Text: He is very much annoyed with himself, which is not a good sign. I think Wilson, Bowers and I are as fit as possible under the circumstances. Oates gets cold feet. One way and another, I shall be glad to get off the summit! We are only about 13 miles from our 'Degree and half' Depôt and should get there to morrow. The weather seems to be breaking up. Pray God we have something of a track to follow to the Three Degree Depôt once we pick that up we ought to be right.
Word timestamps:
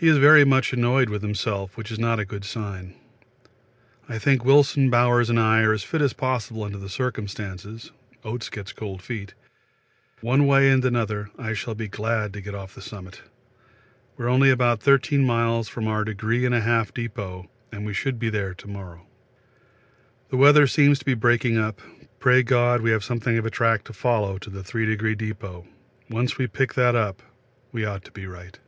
He 0.00 0.06
is 0.06 0.18
very 0.18 0.44
much 0.44 0.72
annoyed 0.72 1.08
with 1.10 1.22
himself, 1.22 1.76
which 1.76 1.90
is 1.90 1.98
not 1.98 2.20
a 2.20 2.24
good 2.24 2.44
sign. 2.44 2.94
I 4.08 4.16
think 4.20 4.44
Wilson, 4.44 4.90
Bowers 4.90 5.28
and 5.28 5.40
I 5.40 5.62
are 5.62 5.72
as 5.72 5.82
fit 5.82 6.00
as 6.00 6.12
possible 6.12 6.62
under 6.62 6.78
the 6.78 6.88
circumstances. 6.88 7.90
Oates 8.22 8.48
gets 8.48 8.72
cold 8.72 9.02
feet. 9.02 9.34
One 10.20 10.46
way 10.46 10.70
and 10.70 10.84
another, 10.84 11.30
I 11.36 11.52
shall 11.52 11.74
be 11.74 11.88
glad 11.88 12.32
to 12.34 12.40
get 12.40 12.54
off 12.54 12.76
the 12.76 12.80
summit! 12.80 13.22
We 14.16 14.24
are 14.26 14.28
only 14.28 14.50
about 14.50 14.80
13 14.80 15.24
miles 15.26 15.68
from 15.68 15.88
our 15.88 16.04
'Degree 16.04 16.44
and 16.46 16.54
half' 16.54 16.94
Depôt 16.94 17.48
and 17.72 17.96
should 17.96 18.20
get 18.20 18.30
there 18.30 18.54
to 18.54 18.68
morrow. 18.68 19.04
The 20.28 20.36
weather 20.36 20.68
seems 20.68 21.00
to 21.00 21.04
be 21.04 21.14
breaking 21.14 21.58
up. 21.58 21.82
Pray 22.20 22.44
God 22.44 22.82
we 22.82 22.92
have 22.92 23.02
something 23.02 23.36
of 23.36 23.44
a 23.44 23.50
track 23.50 23.82
to 23.86 23.92
follow 23.92 24.38
to 24.38 24.48
the 24.48 24.62
Three 24.62 24.86
Degree 24.86 25.16
Depôt 25.16 25.66
once 26.08 26.38
we 26.38 26.46
pick 26.46 26.74
that 26.74 26.94
up 26.94 27.20
we 27.72 27.84
ought 27.84 28.04
to 28.04 28.12
be 28.12 28.28
right. 28.28 28.60